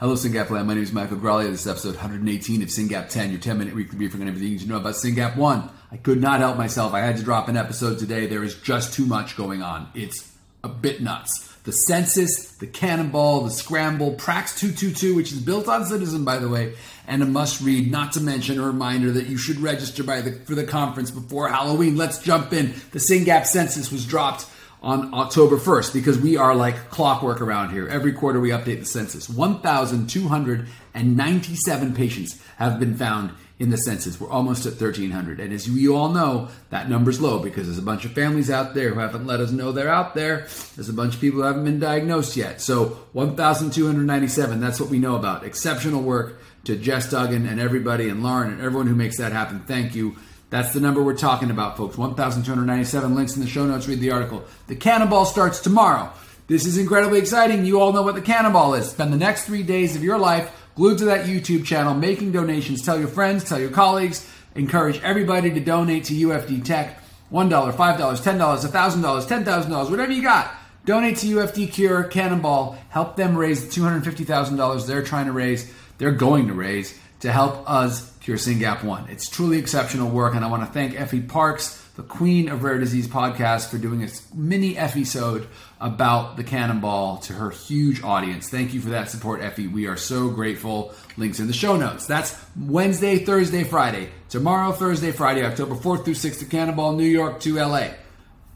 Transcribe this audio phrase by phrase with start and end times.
[0.00, 0.66] Hello, SYNGAP Land.
[0.66, 1.52] My name is Michael Graglia.
[1.52, 4.54] This is episode 118 of SYNGAP 10, your 10 minute weekly briefing on everything you
[4.54, 5.70] need to know about SYNGAP 1.
[5.92, 6.92] I could not help myself.
[6.92, 8.26] I had to drop an episode today.
[8.26, 9.88] There is just too much going on.
[9.94, 10.32] It's
[10.64, 11.48] a bit nuts.
[11.62, 16.48] The census, the cannonball, the scramble, Prax 222, which is built on Ciitizen, by the
[16.48, 16.74] way,
[17.06, 20.32] and a must read, not to mention a reminder that you should register by the,
[20.32, 21.96] for the conference before Halloween.
[21.96, 22.74] Let's jump in.
[22.90, 24.46] The SYNGAP census was dropped
[24.84, 27.88] on October 1st because we are like clockwork around here.
[27.88, 29.30] Every quarter we update the census.
[29.30, 34.20] 1,297 patients have been found in the census.
[34.20, 35.40] We're almost at 1,300.
[35.40, 38.74] And as you all know, that number's low because there's a bunch of families out
[38.74, 40.48] there who haven't let us know they're out there.
[40.74, 42.60] There's a bunch of people who haven't been diagnosed yet.
[42.60, 45.44] So 1,297, that's what we know about.
[45.44, 49.60] Exceptional work to Jess Duggan and everybody and Lauren and everyone who makes that happen.
[49.60, 50.16] Thank you.
[50.54, 51.98] That's the number we're talking about, folks.
[51.98, 53.88] 1,297 links in the show notes.
[53.88, 54.44] Read the article.
[54.68, 56.12] The cannonball starts tomorrow.
[56.46, 57.64] This is incredibly exciting.
[57.64, 58.88] You all know what the cannonball is.
[58.88, 62.82] Spend the next three days of your life glued to that YouTube channel, making donations.
[62.82, 64.30] Tell your friends, tell your colleagues.
[64.54, 67.02] Encourage everybody to donate to UFD Tech.
[67.32, 70.54] $1, $5, $10, $1,000, $10,000, whatever you got.
[70.84, 72.78] Donate to UFD Cure, Cannonball.
[72.90, 75.68] Help them raise the $250,000 they're trying to raise,
[75.98, 79.10] they're going to raise, to help us cure SYNGAP 1.
[79.10, 82.78] It's truly exceptional work, and I want to thank Effie Parks, the queen of rare
[82.78, 85.46] disease podcast, for doing a mini Effie-sode
[85.78, 88.48] about the cannonball to her huge audience.
[88.48, 89.66] Thank you for that support, Effie.
[89.66, 90.94] We are so grateful.
[91.18, 92.06] Links in the show notes.
[92.06, 94.08] That's Wednesday, Thursday, Friday.
[94.30, 97.88] Tomorrow, Thursday, Friday, October 4th through 6th, the Cannonball, New York to LA.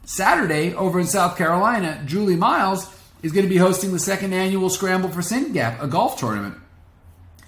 [0.03, 4.71] Saturday, over in South Carolina, Julie Miles is going to be hosting the second annual
[4.71, 6.55] Scramble for SYNGAP, a golf tournament.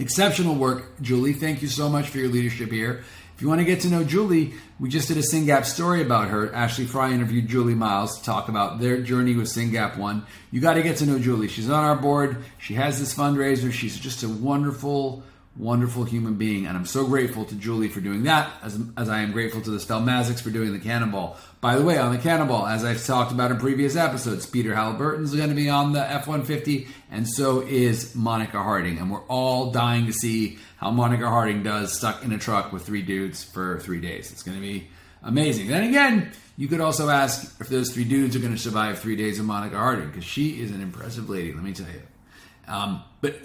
[0.01, 1.33] Exceptional work, Julie.
[1.33, 3.03] Thank you so much for your leadership here.
[3.35, 6.29] If you want to get to know Julie, we just did a SYNGAP story about
[6.29, 6.51] her.
[6.55, 10.25] Ashley Fry interviewed Julie Miles to talk about their journey with SYNGAP 1.
[10.49, 11.49] You got to get to know Julie.
[11.49, 12.43] She's on our board.
[12.57, 13.71] She has this fundraiser.
[13.71, 15.21] She's just a wonderful,
[15.57, 16.65] wonderful human being.
[16.65, 19.69] And I'm so grateful to Julie for doing that, as, as I am grateful to
[19.69, 21.37] the Spellmazics for doing the cannonball.
[21.59, 25.35] By the way, on the cannonball, as I've talked about in previous episodes, Peter Halliburton's
[25.35, 28.97] going to be on the F 150, and so is Monica Harding.
[28.97, 32.85] And we're all dying to see how Monica Harding does stuck in a truck with
[32.85, 34.31] three dudes for three days.
[34.31, 34.87] It's going to be
[35.21, 35.67] amazing.
[35.67, 39.15] Then again, you could also ask if those three dudes are going to survive three
[39.15, 42.01] days of Monica Harding, because she is an impressive lady, let me tell you.
[42.67, 43.35] Um, but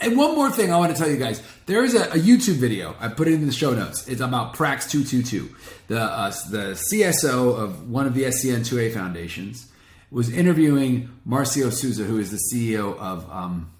[0.00, 1.42] and one more thing I want to tell you guys.
[1.66, 2.94] There is a, a, YouTube video.
[3.00, 4.06] I put it in the show notes.
[4.08, 5.54] It's about Prax 222.
[5.88, 9.70] The, uh, the CSO of one of the SCN2A foundations
[10.10, 13.72] was interviewing Marcio Souza, who is the CEO of um,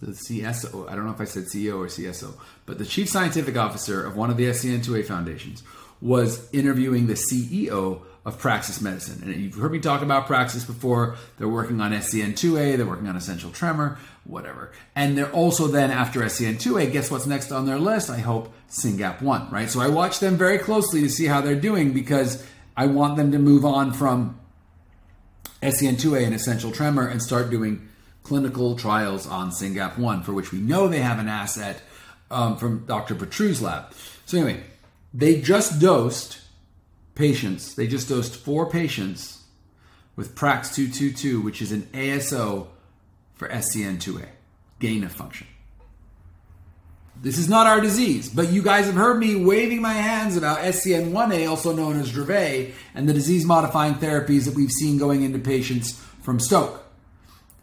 [0.00, 0.88] the CSO.
[0.88, 2.34] I don't know if I said CEO or CSO,
[2.66, 5.62] but the chief scientific officer of one of the SCN2A foundations
[6.00, 9.22] was interviewing the CEO of Praxis Medicine.
[9.22, 11.16] And you've heard me talk about Praxis before.
[11.38, 14.72] They're working on SCN2A, they're working on essential tremor, whatever.
[14.94, 18.10] And they're also then, after SCN2A, guess what's next on their list?
[18.10, 19.70] I hope SYNGAP1, right?
[19.70, 22.46] So I watch them very closely to see how they're doing because
[22.76, 24.38] I want them to move on from
[25.62, 27.88] SCN2A and essential tremor and start doing
[28.22, 31.82] clinical trials on SYNGAP1, for which we know they have an asset
[32.30, 33.14] um, from Dr.
[33.14, 33.92] Petrou's lab.
[34.24, 34.62] So anyway,
[35.12, 36.38] they just dosed
[37.14, 39.42] patients, they just dosed four patients
[40.16, 42.68] with Prax 222, which is an ASO
[43.34, 44.28] for SCN2A,
[44.78, 45.46] gain of function.
[47.20, 50.58] This is not our disease, but you guys have heard me waving my hands about
[50.58, 55.38] SCN1A, also known as Dravet, and the disease modifying therapies that we've seen going into
[55.38, 55.92] patients
[56.22, 56.84] from Stoke.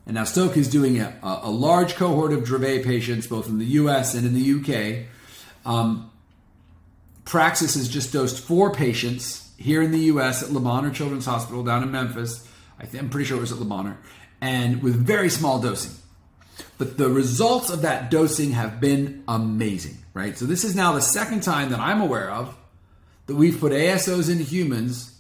[0.06, 3.66] And now Stoke is doing a, a large cohort of Dravet patients, both in the
[3.66, 5.06] US and in the UK.
[5.66, 6.12] Um,
[7.24, 11.84] Praxis has just dosed four patients here in the US at Bonheur Children's Hospital down
[11.84, 12.48] in Memphis.
[12.80, 13.98] I am pretty sure it was at Bonheur,
[14.42, 15.94] and with very small dosing.
[16.78, 20.38] But the results of that dosing have been amazing, right?
[20.38, 22.58] So this is now the second time that I'm aware of
[23.28, 25.20] that we've put ASOs into humans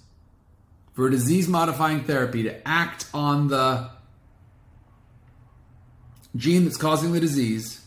[0.93, 3.89] for disease modifying therapy to act on the
[6.35, 7.81] gene that's causing the disease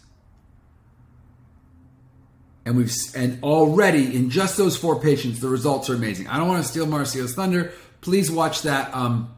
[2.66, 6.48] and we've and already in just those four patients the results are amazing i don't
[6.48, 9.33] want to steal marcio's thunder please watch that um,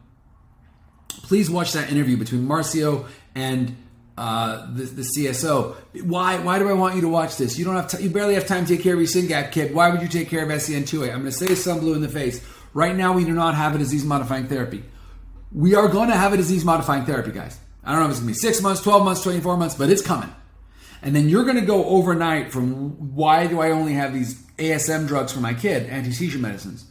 [1.27, 3.75] please watch that interview between marcio and
[4.17, 5.75] uh, the, the, CSO.
[6.03, 6.39] Why?
[6.39, 7.59] Why do I want you to watch this?
[7.59, 7.87] You don't have.
[7.87, 9.75] T- you barely have time to take care of your SYNGAP kid.
[9.75, 11.13] Why would you take care of SCN2A?
[11.13, 12.43] I'm going to say some blue in the face.
[12.73, 14.83] Right now, we do not have a disease modifying therapy.
[15.51, 17.59] We are going to have a disease modifying therapy, guys.
[17.83, 19.89] I don't know if it's going to be six months, 12 months, 24 months, but
[19.89, 20.33] it's coming.
[21.01, 25.07] And then you're going to go overnight from why do I only have these ASM
[25.07, 26.85] drugs for my kid, anti seizure medicines,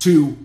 [0.00, 0.36] to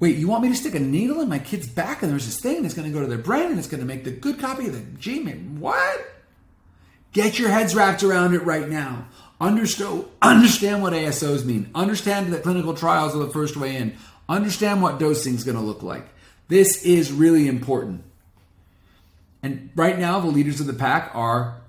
[0.00, 2.40] wait, you want me to stick a needle in my kid's back and there's this
[2.40, 4.38] thing that's going to go to their brain and it's going to make the good
[4.38, 5.60] copy of the gene?
[5.60, 6.14] What?
[7.12, 9.06] Get your heads wrapped around it right now.
[9.40, 11.70] Understand, understand what ASOs mean.
[11.74, 13.96] Understand that clinical trials are the first way in.
[14.28, 16.06] Understand what dosing is going to look like.
[16.48, 18.04] This is really important.
[19.42, 21.60] And right now, the leaders of the pack are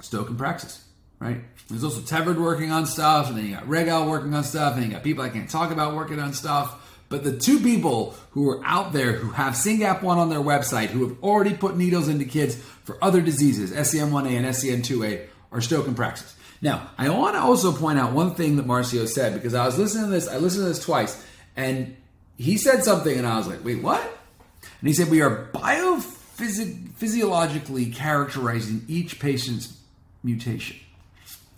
[0.00, 0.84] Stoke and Praxis,
[1.18, 1.40] right?
[1.68, 4.84] There's also Tevard working on stuff, and then you got Regel working on stuff, and
[4.84, 6.81] you got people I can't talk about working on stuff.
[7.12, 11.06] But the two people who are out there who have SYNGAP1 on their website, who
[11.06, 12.54] have already put needles into kids
[12.84, 16.34] for other diseases, SCN1A and SCN2A, are Stoke and Praxis.
[16.62, 19.78] Now, I want to also point out one thing that Marcio said because I was
[19.78, 21.22] listening to this, I listened to this twice,
[21.54, 21.94] and
[22.38, 24.00] he said something, and I was like, wait, what?
[24.00, 29.76] And he said, we are biophysiologically characterizing each patient's
[30.22, 30.78] mutation.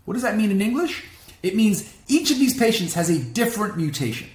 [0.05, 1.05] What does that mean in English?
[1.45, 4.31] It means each of these patients has a different mutation.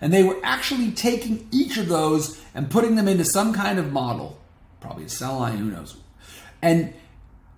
[0.00, 3.92] And they were actually taking each of those and putting them into some kind of
[3.92, 4.38] model,
[4.80, 5.96] probably a cell line, who knows,
[6.62, 6.94] and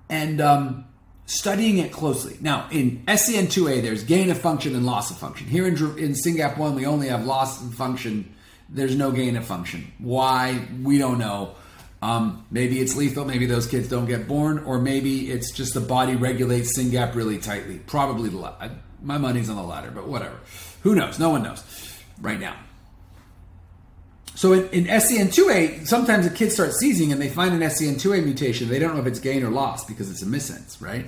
[0.08, 0.84] and um,
[1.26, 2.36] studying it closely.
[2.40, 5.46] Now, in SCN2A, there's gain of function and loss of function.
[5.46, 8.34] Here in, in SYNGAP1, we only have loss of function.
[8.68, 9.92] There's no gain of function.
[9.98, 10.66] Why?
[10.82, 11.54] We don't know.
[12.02, 13.24] Um, maybe it's lethal.
[13.24, 17.38] Maybe those kids don't get born, or maybe it's just the body regulates SYNGAP really
[17.38, 17.78] tightly.
[17.78, 18.72] Probably the latter.
[19.00, 20.38] My money's on the latter, but whatever.
[20.82, 21.18] Who knows?
[21.18, 22.56] No one knows right now.
[24.34, 28.68] So in, in SCN2A, sometimes a kid starts seizing and they find an SCN2A mutation.
[28.68, 31.06] They don't know if it's gain or loss because it's a missense, right?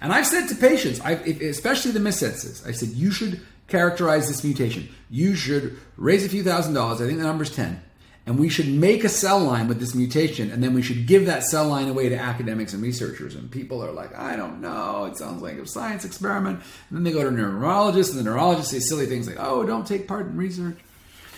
[0.00, 4.88] And I've said to patients, especially the missenses, I said, you should characterize this mutation.
[5.10, 7.00] You should raise a few thousand dollars.
[7.00, 7.82] I think the number's 10
[8.26, 11.26] and we should make a cell line with this mutation and then we should give
[11.26, 13.36] that cell line away to academics and researchers.
[13.36, 15.04] And people are like i don't know.
[15.04, 16.60] It sounds like a science experiment.
[16.90, 19.64] And then they go to a neurologist and the neurologist say silly things like oh
[19.64, 20.78] don't take part in research.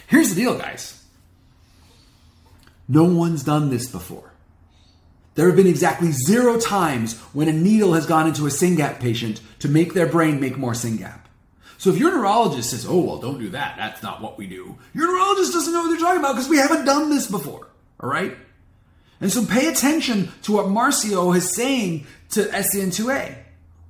[0.06, 1.04] Here's the deal guys.
[2.88, 4.32] No one's done this before.
[5.34, 9.40] There have been exactly zero times when a needle has gone into a SYNGAP patient
[9.60, 11.20] to make their brain make more SYNGAP
[11.78, 14.76] so if your neurologist says, oh, well, don't do that, that's not what we do,
[14.94, 17.68] your neurologist doesn't know what they're talking about because we haven't done this before.
[18.00, 18.36] All right?
[19.20, 23.36] And so pay attention to what Marcio is saying to SCN2A.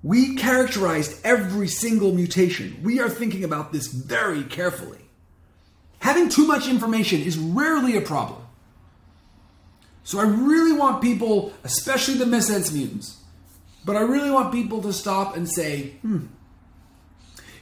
[0.02, 2.78] We characterized every single mutation.
[2.82, 5.00] We are thinking about this very carefully.
[6.00, 8.42] Having too much information is rarely a problem.
[10.04, 13.16] So I really want people, especially the missense mutants,
[13.84, 16.26] but I really want people to stop and say, hmm,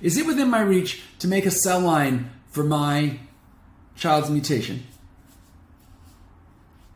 [0.01, 3.19] is it within my reach to make a cell line for my
[3.97, 4.85] child's mutation?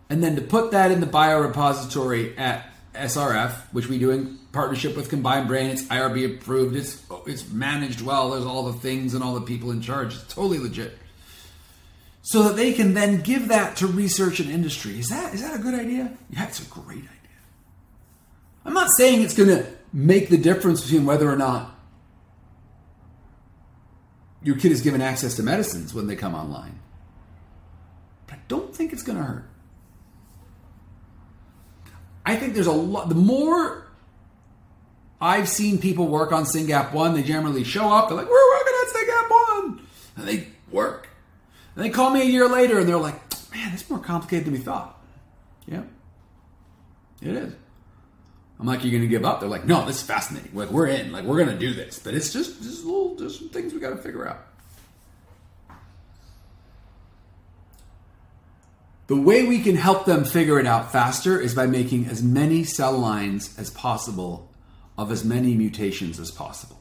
[0.09, 4.97] And then to put that in the biorepository at SRF, which we do in partnership
[4.97, 5.71] with Combined Brain.
[5.71, 6.77] It's IRB approved.
[6.77, 8.31] It's it's managed well.
[8.31, 10.15] There's all the things and all the people in charge.
[10.15, 10.99] It's totally legit.
[12.23, 14.99] So that they can then give that to research and industry.
[14.99, 16.13] Is that is that a good idea?
[16.31, 17.09] Yeah, it's a great idea.
[18.65, 21.75] I'm not saying it's going to make the difference between whether or not
[24.43, 26.81] your kid is given access to medicines when they come online.
[28.27, 29.47] But I don't think it's going to hurt.
[32.25, 33.09] I think there's a lot.
[33.09, 33.87] The more
[35.21, 38.75] I've seen people work on SYNGAP 1, they generally show up, they're like, we're working
[38.75, 39.31] on SYNGAP
[39.77, 39.87] 1.
[40.17, 41.09] And they work.
[41.75, 43.21] And they call me a year later and they're like,
[43.53, 45.03] man, it's more complicated than we thought.
[45.67, 45.83] Yeah,
[47.21, 47.55] it is.
[48.61, 49.41] I'm like, you're going to give up?
[49.41, 50.51] They're like, no, this is fascinating.
[50.53, 51.13] Like, we're in.
[51.13, 51.99] Like, we're going to do this.
[51.99, 54.47] But it's just, just little, just some things we got to figure out.
[59.07, 62.63] The way we can help them figure it out faster is by making as many
[62.63, 64.51] cell lines as possible
[64.99, 66.79] of as many mutations as possible.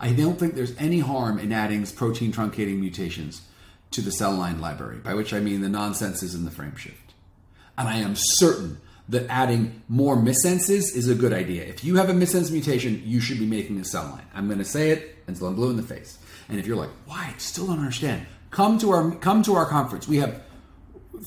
[0.00, 3.42] I don't think there's any harm in adding protein truncating mutations
[3.92, 7.14] to the cell line library, by which I mean the nonsenses in the frame shift.
[7.78, 11.64] And I am certain that adding more missenses is a good idea.
[11.64, 14.26] If you have a missense mutation, you should be making a cell line.
[14.34, 16.18] I'm going to say it until I'm blue in the face.
[16.48, 17.32] And if you're like, why?
[17.34, 18.26] I still don't understand.
[18.50, 20.08] Come to our come to our conference.
[20.08, 20.42] We have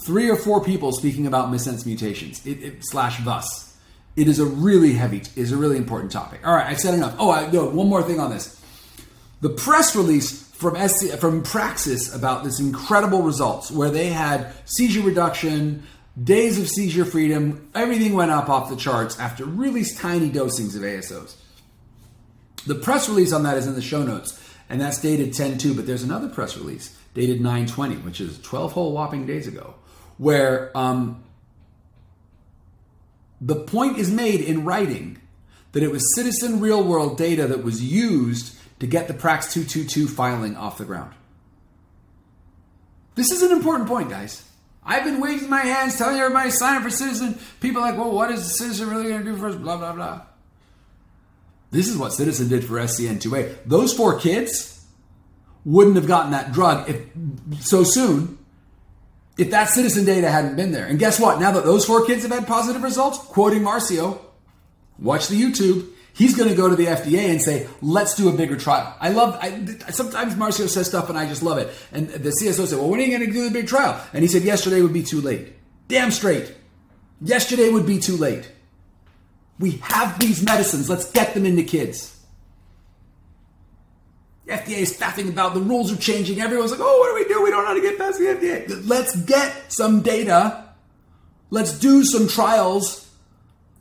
[0.05, 2.45] three or four people speaking about missense mutations.
[2.45, 3.77] It, it, slash thus.
[4.15, 6.45] It is a really heavy, is a really important topic.
[6.45, 7.15] All right, I've said enough.
[7.17, 8.59] Oh, I no, one more thing on this.
[9.41, 15.01] The press release from SC, from Praxis about this incredible results where they had seizure
[15.01, 15.83] reduction,
[16.21, 20.81] days of seizure freedom, everything went up off the charts after really tiny dosings of
[20.81, 21.35] ASOs.
[22.65, 24.37] The press release on that is in the show notes,
[24.69, 28.39] and that's dated 10 2, but there's another press release dated 9 20, which is
[28.41, 29.75] 12 whole whopping days ago,
[30.17, 31.23] where um,
[33.39, 35.17] the point is made in writing
[35.71, 40.07] that it was ciitizen real world data that was used to get the Prax 222
[40.07, 41.13] filing off the ground.
[43.15, 44.43] This is an important point, guys.
[44.83, 47.39] I've been waving my hands, telling everybody sign up for Ciitizen.
[47.59, 49.55] People like, well, what is Ciitizen really going to do for us?
[49.55, 50.21] Blah, blah, blah.
[51.69, 53.57] This is what Ciitizen did for SCN2A.
[53.65, 54.83] Those four kids
[55.63, 58.39] wouldn't have gotten that drug if so soon
[59.37, 60.85] if that ciitizen data hadn't been there.
[60.85, 61.39] And guess what?
[61.39, 64.19] Now that those four kids have had positive results, quoting Marcio,
[64.99, 65.87] watch the YouTube.
[66.13, 69.09] He's going to go to the FDA and say, "Let's do a bigger trial." I
[69.09, 69.37] love.
[69.41, 71.73] I, sometimes Marcio says stuff, and I just love it.
[71.91, 74.21] And the CSO said, "Well, when are you going to do the big trial?" And
[74.21, 75.53] he said, "Yesterday would be too late."
[75.87, 76.53] Damn straight.
[77.21, 78.51] Yesterday would be too late.
[79.59, 80.89] We have these medicines.
[80.89, 82.17] Let's get them into kids.
[84.45, 85.53] The FDA is faffing about.
[85.53, 86.41] The rules are changing.
[86.41, 87.41] Everyone's like, "Oh, what do we do?
[87.43, 90.65] We don't know how to get past the FDA." Let's get some data.
[91.51, 93.10] Let's do some trials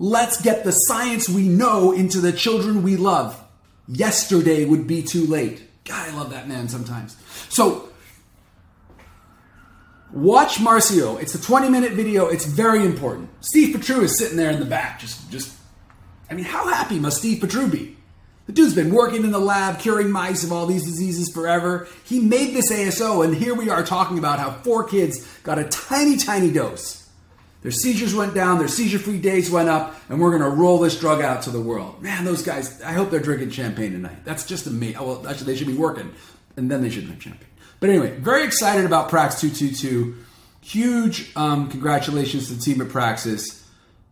[0.02, 3.38] Let's get the science we know into the children we love.
[3.86, 5.62] Yesterday would be too late.
[5.84, 7.18] God, I love that man sometimes.
[7.50, 7.90] So,
[10.10, 11.20] watch Marcio.
[11.20, 12.28] It's a 20 minute video.
[12.28, 13.28] It's very important.
[13.42, 15.00] Steve Petrou is sitting there in the back.
[15.00, 15.54] Just, just,
[16.30, 17.98] I mean, how happy must Steve Petrou be?
[18.46, 21.86] The dude's been working in the lab, curing mice of all these diseases forever.
[22.04, 25.64] He made this ASO, and here we are talking about how four kids got a
[25.64, 26.99] tiny, tiny dose
[27.62, 30.78] their seizures went down, their seizure free days went up, and we're going to roll
[30.78, 32.00] this drug out to the world.
[32.02, 34.24] Man, those guys, I hope they're drinking champagne tonight.
[34.24, 34.96] That's just amazing.
[34.96, 36.14] Oh, well, actually, they should be working,
[36.56, 37.48] and then they should drink champagne.
[37.78, 40.16] But anyway, very excited about Prax 222.
[40.62, 43.58] Huge um, congratulations to the team at Praxis.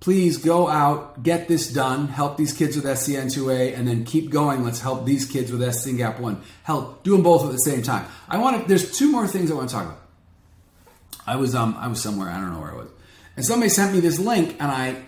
[0.01, 4.63] Please go out, get this done, help these kids with SCN2A, and then keep going.
[4.63, 6.41] Let's help these kids with SCNGAP1.
[6.63, 8.07] Help, do them both at the same time.
[8.29, 10.03] I want to, there's two more things I want to talk about.
[11.27, 12.89] I was, um, I was somewhere, I don't know where I was
[13.39, 15.01] and somebody sent me this link, and I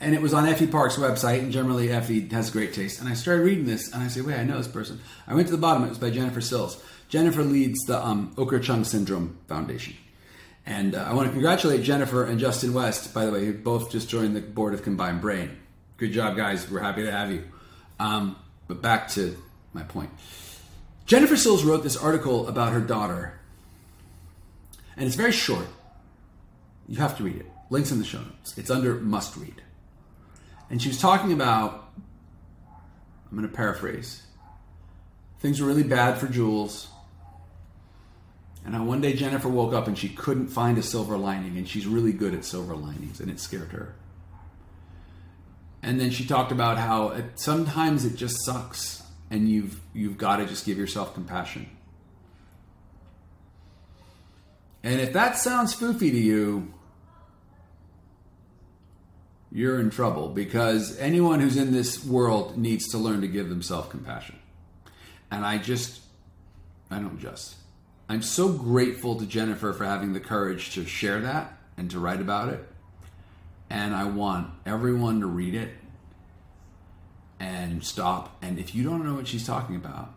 [0.00, 3.00] and it was on Effie Park's website, and generally Effie has great taste.
[3.00, 4.98] And I started reading this, and I said, wait, I know this person.
[5.26, 6.82] I went to the bottom, it was by Jennifer Sills.
[7.10, 9.94] Jennifer leads the um, Okur Chung Syndrome Foundation.
[10.64, 13.90] And uh, I want to congratulate Jennifer and Justin West, by the way, who both
[13.90, 15.54] just joined the board of Combined Brain.
[15.98, 16.70] Good job, guys.
[16.70, 17.44] We're happy to have you.
[18.00, 18.36] Um,
[18.68, 19.36] but back to
[19.74, 20.10] my point.
[21.04, 23.38] Jennifer Sills wrote this article about her daughter,
[24.96, 25.66] and it's very short.
[26.88, 27.50] You have to read it.
[27.70, 28.56] Links in the show notes.
[28.56, 29.62] It's under must read.
[30.70, 31.90] And she was talking about,
[33.30, 34.22] I'm going to paraphrase,
[35.40, 36.88] things were really bad for Jules.
[38.64, 41.68] And on one day, Jennifer woke up and she couldn't find a silver lining, and
[41.68, 43.94] she's really good at silver linings, and it scared her.
[45.82, 50.38] And then she talked about how it, sometimes it just sucks, and you've you've got
[50.38, 51.68] to just give yourself compassion.
[54.82, 56.74] And if that sounds foofy to you,
[59.56, 63.88] you're in trouble because anyone who's in this world needs to learn to give themselves
[63.88, 64.38] compassion.
[65.30, 66.02] And I just,
[66.90, 67.54] I don't just.
[68.06, 72.20] I'm so grateful to Jennifer for having the courage to share that and to write
[72.20, 72.68] about it.
[73.70, 75.70] And I want everyone to read it
[77.40, 78.36] and stop.
[78.42, 80.12] And if you don't know what she's talking about,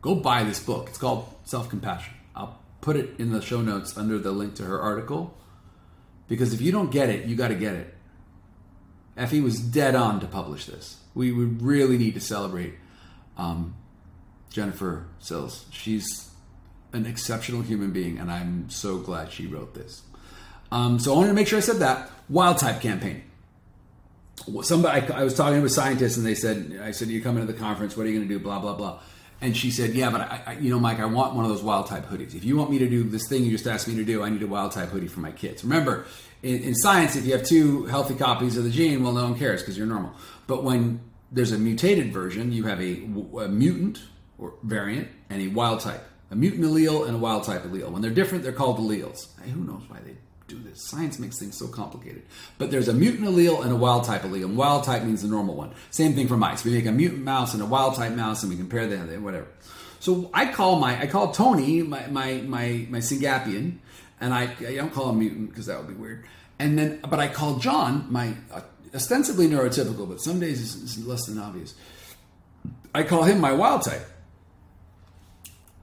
[0.00, 0.88] go buy this book.
[0.88, 2.14] It's called Self Compassion.
[2.34, 5.36] I'll put it in the show notes under the link to her article.
[6.26, 7.96] Because if you don't get it, you got to get it.
[9.20, 10.96] Effie was dead on to publish this.
[11.14, 12.74] We, would really need to celebrate
[13.36, 13.74] um,
[14.50, 15.66] Jennifer Sills.
[15.70, 16.30] She's
[16.92, 20.02] an exceptional human being, and I'm so glad she wrote this.
[20.72, 22.10] Um, so I wanted to make sure I said that.
[22.28, 23.24] Wild type campaign.
[24.62, 27.36] Somebody, I, I was talking to a scientist, and they said, "I said you come
[27.36, 27.96] into the conference.
[27.96, 28.42] What are you going to do?
[28.42, 29.00] Blah blah blah."
[29.42, 31.62] And she said, "Yeah, but I, I, you know, Mike, I want one of those
[31.62, 32.34] wild type hoodies.
[32.34, 34.28] If you want me to do this thing you just asked me to do, I
[34.28, 35.64] need a wild type hoodie for my kids.
[35.64, 36.04] Remember,
[36.42, 39.38] in, in science, if you have two healthy copies of the gene, well, no one
[39.38, 40.12] cares because you're normal.
[40.46, 41.00] But when
[41.32, 43.02] there's a mutated version, you have a,
[43.38, 44.02] a mutant
[44.38, 47.90] or variant and a wild type, a mutant allele and a wild type allele.
[47.90, 49.28] When they're different, they're called alleles.
[49.42, 50.16] Hey, who knows why they
[50.50, 50.82] do this?
[50.82, 52.22] Science makes things so complicated.
[52.58, 54.44] But there's a mutant allele and a wild type allele.
[54.44, 55.72] And wild type means the normal one.
[55.90, 56.64] Same thing for mice.
[56.64, 59.48] We make a mutant mouse and a wild type mouse, and we compare them, whatever.
[60.00, 63.78] So I call my I call Tony my my my, my Syngapian
[64.20, 66.24] and I, I don't call him mutant because that would be weird.
[66.58, 68.60] And then, but I call John my uh,
[68.94, 71.74] ostensibly neurotypical, but some days it's, it's less than obvious.
[72.94, 74.06] I call him my wild type,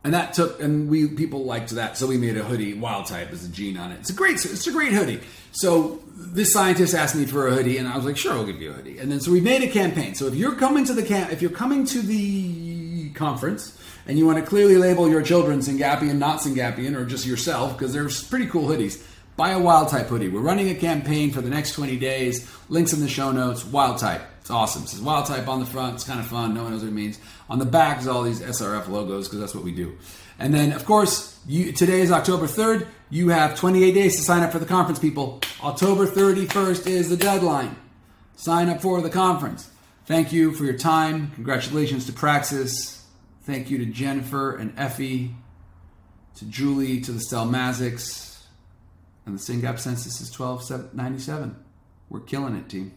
[0.03, 3.31] and that took and we people liked that, so we made a hoodie wild type
[3.31, 3.99] as a gene on it.
[3.99, 5.19] It's a great, it's a great hoodie.
[5.51, 8.61] So this scientist asked me for a hoodie, and I was like, sure, I'll give
[8.61, 8.99] you a hoodie.
[8.99, 10.15] And then so we made a campaign.
[10.15, 14.25] So if you're coming to the camp, if you're coming to the conference and you
[14.25, 18.45] want to clearly label your children Syngapian, not Syngapian, or just yourself, because they're pretty
[18.47, 19.03] cool hoodies.
[19.35, 20.29] Buy a Wild Type hoodie.
[20.29, 22.49] We're running a campaign for the next 20 days.
[22.69, 23.63] Links in the show notes.
[23.65, 24.21] Wild Type.
[24.47, 24.83] It's awesome.
[24.83, 25.95] It says Wild Type on the front.
[25.95, 26.53] It's kind of fun.
[26.53, 27.19] No one knows what it means.
[27.49, 29.97] On the back is all these SRF logos because that's what we do.
[30.39, 32.87] And then, of course, you, today is October 3rd.
[33.09, 35.41] You have 28 days to sign up for the conference, people.
[35.61, 37.75] October 31st is the deadline.
[38.37, 39.69] Sign up for the conference.
[40.05, 41.31] Thank you for your time.
[41.31, 43.03] Congratulations to Praxis.
[43.41, 45.35] Thank you to Jennifer and Effie,
[46.35, 48.43] to Julie, to the Stelmazics.
[49.25, 51.53] And the SYNGAP census is 1297.
[52.09, 52.93] We're killing it, team.